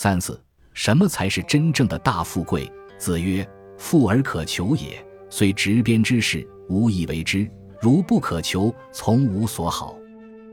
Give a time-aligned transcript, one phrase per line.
[0.00, 0.40] 三四，
[0.74, 2.72] 什么才是真正的大富贵？
[2.98, 3.44] 子曰
[3.76, 7.50] ：“富而可求也，虽执鞭之事，无以为之。
[7.80, 9.96] 如不可求，从无所好。”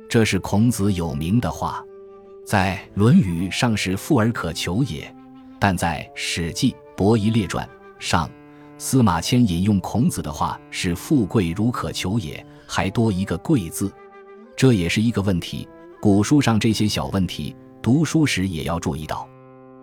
[0.10, 1.86] 这是孔子有名的话，
[2.44, 5.16] 在《论语》上是“富而可求也”，
[5.62, 7.64] 但在《史记·伯夷列传》
[8.00, 8.27] 上，
[8.80, 13.93] 司马迁引用孔子的话是“富贵如可求也”，还多一个“贵”字，
[14.57, 15.70] 这也是一个问题。
[16.02, 19.30] 古书上这些小问题，读书时也要注意到。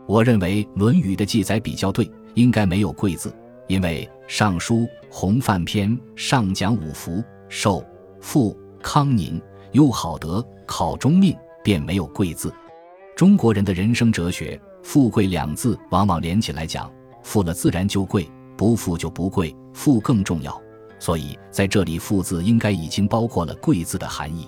[0.06, 3.34] 我认为《论语》的记载比较对，应该没有“贵”字，
[3.68, 4.78] 因为《尚书·
[5.10, 7.84] 洪范篇》上讲五福：寿、
[8.20, 9.40] 富、康宁。
[9.72, 11.34] 又好德考中命，
[11.64, 12.52] 便没有贵字。
[13.16, 20.60] 中国人的人生哲学，富贵两字往往连起来讲，富了自然就贵，不富就不贵，富更重要。
[20.98, 24.46] 所以在这里，富字应该已经包括了贵字的含义。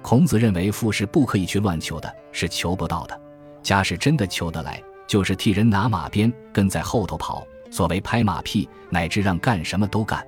[0.00, 3.20] 孔子认为富是不可以去乱求的，是求不到的。
[3.62, 10.26] 假使真的求得来，就是替人拿马鞭跟在后头跑，所谓拍马屁，乃至让干什么都干。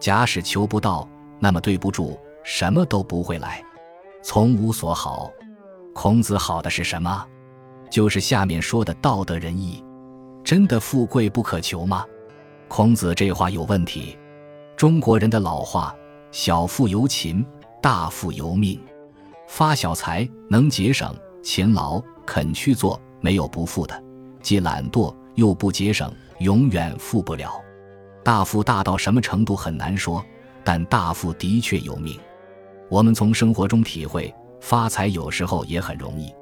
[0.00, 2.18] 假使求不到，那么对不住。
[2.46, 3.64] 什么都不会来，
[4.22, 5.32] 从无所好。
[5.94, 7.26] 孔子好的是什么？
[7.90, 9.82] 就是下面说的道德仁义。
[10.44, 12.04] 真的富贵不可求吗？
[12.68, 14.18] 孔子这话有问题。
[14.76, 15.96] 中国人的老话：
[16.32, 17.42] 小富由勤，
[17.80, 18.78] 大富由命。
[19.48, 23.94] 发小财能节省，勤劳肯去做，没有不富的；
[24.42, 27.52] 既懒惰又不节省，永远富不了。
[28.24, 30.24] 大富大到什么程度很难说，
[30.64, 32.18] 但大富的确有命。
[32.88, 36.32] 我们从生活中体会，发财有时候也很容易，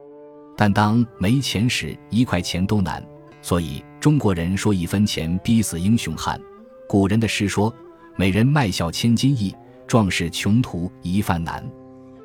[0.57, 3.05] 但当没钱时，一块钱都难。
[3.43, 6.41] 所以中国人说“一分钱逼死英雄汉”。
[6.89, 7.75] 古人的诗说
[8.15, 9.53] ：“美人卖笑千金易，
[9.89, 11.69] 壮士穷途一饭难。”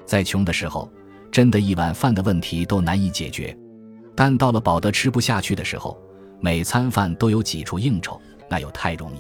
[0.05, 0.87] 在穷的时候，
[1.37, 3.55] 真的一碗饭的问题都难以解决；
[4.15, 5.95] 但到了饱得吃不下去的时候，
[6.39, 9.19] 每餐饭都有几处应酬，那又太容易。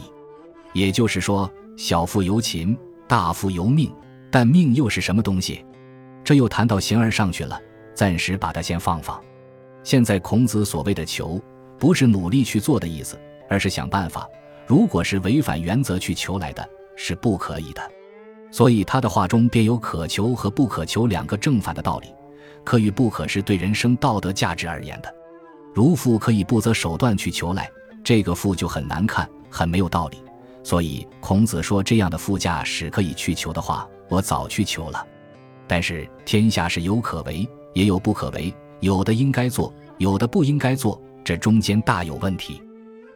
[0.73, 2.75] 也就是说，小富由勤，
[3.07, 3.93] 大富由命。
[4.31, 5.63] 但命又是什么东西？
[6.23, 7.61] 这又谈到形而上去了，
[7.93, 9.23] 暂时把它先放放。
[9.83, 11.39] 现在孔子所谓的求，
[11.77, 13.15] 不是努力去做的意思，
[13.47, 14.27] 而是想办法。
[14.65, 17.91] 如果是违反原则去求来的，是不可以的。
[18.57, 22.07] 所以他的话中便有可求和不可求两个正反的道理。
[22.63, 25.13] 可与不可是对人生道德价值而言的。
[25.75, 27.69] 如富可以不择手段去求来，
[28.03, 30.17] 这个富就很难看，很没有道理。
[30.63, 33.87] 所以孔子说这样的富驾驶可以去求的话。
[34.09, 35.05] 我早去求了，
[35.67, 42.59] 但是天下是有可为，也有不可为，有的应该做，有的不应该做，这中间大有问题。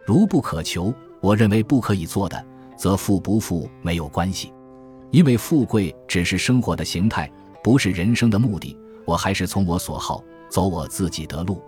[0.05, 2.45] 如不可求，我认为不可以做的，
[2.77, 4.53] 则富不富没有关系，
[5.11, 7.29] 因为富贵只是生活的形态，
[7.63, 8.77] 不是人生的目的。
[9.05, 11.55] 我还是从我所好，走我自己的路。《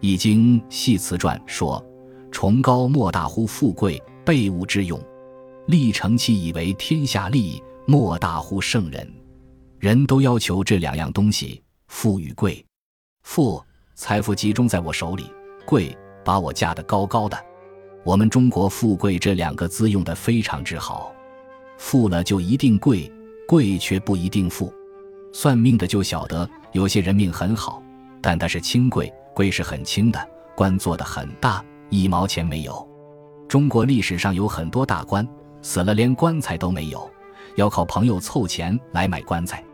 [0.00, 1.84] 易经·系辞传》说
[2.32, 4.98] ：“崇高莫大乎富贵，备物之用，
[5.66, 9.10] 立成器以为天下利。”莫大乎圣人，
[9.78, 12.62] 人都要求这两样东西：富与贵。
[13.22, 13.62] 富，
[13.94, 15.24] 财富集中在我手里；
[15.64, 17.38] 贵，把我架得高高的。
[18.04, 21.10] 我们中国“富贵”这两个字用得非常之好。
[21.78, 23.10] 富了就一定贵，
[23.46, 24.72] 贵却不一定富。
[25.32, 27.82] 算命的就晓得，有些人命很好，
[28.20, 32.86] 但他是轻贵，贵是很轻的，官做得很大，一毛钱没有。
[33.48, 35.26] 中国历史上有很多大官，
[35.62, 37.08] 死了连棺材都没有。
[37.56, 39.64] 要靠朋友凑钱来买棺材，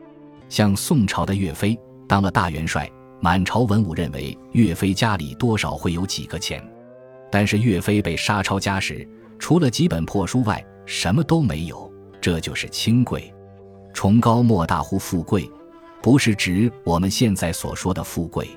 [0.48, 6.62] 像宋朝的岳飞当了大元帅，满朝文武认为岳飞家里多少会有几个钱，
[7.30, 9.06] 但是岳飞被杀抄家时，
[9.38, 11.92] 除了几本破书外，什么都没有，
[12.24, 13.30] 这就是清贵。
[13.92, 15.46] 崇高莫大乎富贵，
[16.00, 18.48] 不是指我们现在所说的富贵。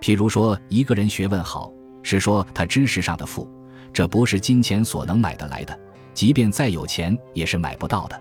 [0.00, 1.72] 譬如说一个人学问好，
[2.02, 3.48] 是说他知识上的富，
[3.92, 5.78] 这不是金钱所能买得来的，
[6.14, 8.20] 即便再有钱也是买不到的。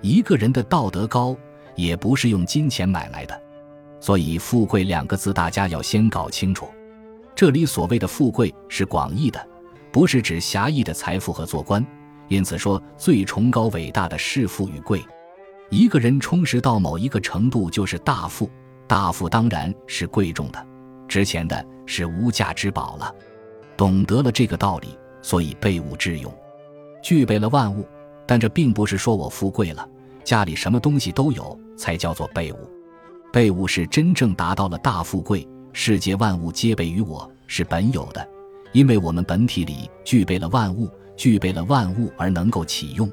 [0.00, 1.36] 一个人的道德高，
[1.76, 3.42] 也不是用金钱买来的，
[4.00, 6.66] 所以“富贵”两个字，大家要先搞清楚。
[7.36, 9.40] 这里所谓的富贵是广义的，
[9.92, 11.86] 不是指狭义的财富和做官。
[12.28, 15.04] 因此说，最崇高伟大的是富与贵。
[15.70, 18.48] 一个人充实到某一个程度，就是大富。
[18.86, 20.66] 大富当然是贵重的、
[21.08, 23.12] 值钱的，是无价之宝了。
[23.76, 26.32] 懂得了这个道理，所以备物之用，
[27.02, 27.86] 具备了万物。
[28.26, 29.88] 但这并不是说我富贵了，
[30.24, 32.58] 家里什么东西都有才叫做备物。
[33.32, 38.26] 备物是真正达到了大富贵，世界万物皆备于我，是本有的，
[38.72, 43.10] 因为我们本体里具备了万物，具备了万物而能够启用。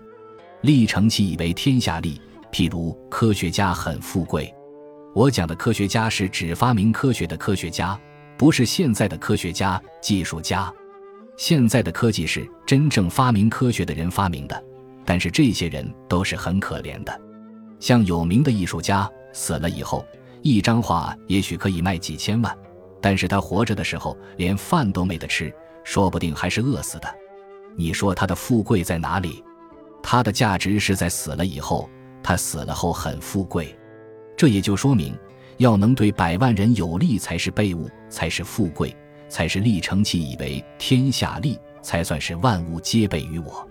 [0.62, 2.20] 立成其以为天下利，
[2.52, 4.54] 譬如科学家很富贵。
[5.14, 8.00] 我讲的科学家是指发明科学的科学家，
[8.38, 10.74] 不是现在的科学家、技术家。
[11.38, 14.64] 现在的科技是真正发明科学的人发明的，
[15.04, 17.22] 但是这些人都是很可怜的。
[17.80, 20.06] 像有名的艺术家死了以后，
[20.42, 22.56] 一张画也许可以卖几千万，
[23.02, 25.54] 但是他活着的时候连饭都没得吃，
[25.84, 27.23] 说不定还是饿死的。
[27.76, 29.44] 你说他的富贵在哪里？
[30.02, 31.90] 他的价值是在死了以后，
[32.22, 33.76] 他死了后很富贵。
[34.36, 35.16] 这也就说明，
[35.58, 38.96] 要能对百万人有利才是备物，才是富贵。
[39.30, 43.68] 才是立成器，以为天下利，才算是万物皆备于我。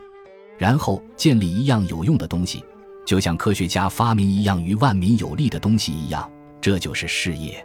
[0.59, 2.65] 然后建立一样有用的东西，
[3.07, 6.29] 就像科学家发明一样于万民有利的东西一样，
[6.61, 7.65] 这就是事业。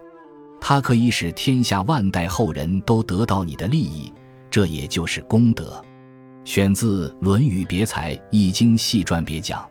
[0.62, 4.14] 它可以使天下万代后人都得到你的利益，
[4.52, 5.84] 这也就是功德。
[6.48, 9.70] 选自《论语别裁》，《易经》细传别讲。